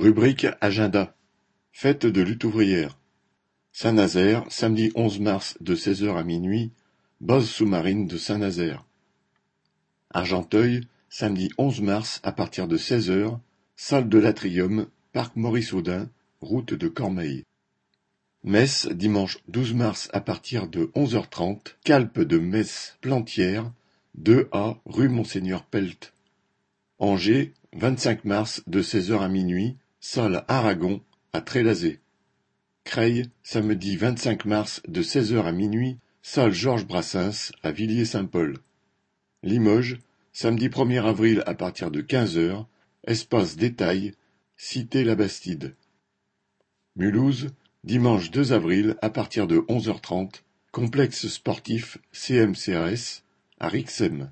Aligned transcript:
Rubrique 0.00 0.46
Agenda. 0.60 1.12
Fête 1.72 2.06
de 2.06 2.22
lutte 2.22 2.44
ouvrière. 2.44 2.96
Saint-Nazaire, 3.72 4.44
samedi 4.48 4.92
onze 4.94 5.18
mars 5.18 5.56
de 5.60 5.74
seize 5.74 6.04
heures 6.04 6.16
à 6.16 6.22
minuit, 6.22 6.70
base 7.20 7.48
sous-marine 7.48 8.06
de 8.06 8.16
Saint-Nazaire. 8.16 8.84
Argenteuil, 10.14 10.82
samedi 11.08 11.50
onze 11.58 11.80
mars 11.80 12.20
à 12.22 12.30
partir 12.30 12.68
de 12.68 12.76
seize 12.76 13.10
heures, 13.10 13.40
salle 13.74 14.08
de 14.08 14.18
l'Atrium, 14.18 14.86
parc 15.12 15.34
Maurice-Audin, 15.34 16.08
route 16.40 16.74
de 16.74 16.86
Cormeilles. 16.86 17.42
Metz, 18.44 18.86
dimanche 18.86 19.38
douze 19.48 19.74
mars 19.74 20.08
à 20.12 20.20
partir 20.20 20.68
de 20.68 20.92
onze 20.94 21.16
heures 21.16 21.28
trente, 21.28 21.76
Calpe 21.82 22.20
de 22.20 22.38
Metz-Plantière, 22.38 23.72
deux 24.14 24.48
A 24.52 24.76
rue 24.86 25.08
Monseigneur 25.08 25.64
Pelt. 25.64 26.12
Angers, 27.00 27.52
vingt-cinq 27.72 28.24
mars 28.24 28.62
de 28.68 28.80
seize 28.80 29.10
heures 29.10 29.22
à 29.22 29.28
minuit, 29.28 29.76
salle 30.00 30.44
Aragon 30.46 31.00
à 31.32 31.40
Trélazé. 31.40 32.00
Creil, 32.84 33.28
samedi 33.42 33.96
vingt-cinq 33.96 34.44
mars 34.44 34.80
de 34.86 35.02
seize 35.02 35.32
heures 35.32 35.46
à 35.46 35.52
minuit, 35.52 35.98
salle 36.22 36.52
Georges 36.52 36.86
Brassens 36.86 37.52
à 37.62 37.72
Villiers-Saint-Paul. 37.72 38.58
Limoges, 39.42 39.98
samedi 40.32 40.68
premier 40.68 41.04
avril 41.04 41.42
à 41.46 41.54
partir 41.54 41.90
de 41.90 42.00
quinze 42.00 42.38
heures, 42.38 42.66
espace 43.04 43.56
détail, 43.56 44.12
cité 44.56 45.02
La 45.02 45.16
Bastide. 45.16 45.74
Mulhouse, 46.96 47.48
dimanche 47.82 48.30
deux 48.30 48.52
avril 48.52 48.96
à 49.02 49.10
partir 49.10 49.46
de 49.46 49.64
onze 49.68 49.88
heures 49.88 50.00
trente, 50.00 50.44
complexe 50.70 51.26
sportif 51.26 51.98
CMCAS 52.12 53.22
à 53.58 53.68
Rixem. 53.68 54.30